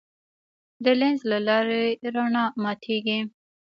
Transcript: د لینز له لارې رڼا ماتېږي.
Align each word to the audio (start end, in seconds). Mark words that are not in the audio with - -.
د 0.83 0.85
لینز 0.99 1.21
له 1.31 1.37
لارې 1.47 1.83
رڼا 2.13 2.43
ماتېږي. 2.63 3.19